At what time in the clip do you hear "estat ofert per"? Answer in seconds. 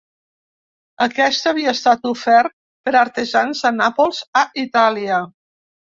1.77-2.95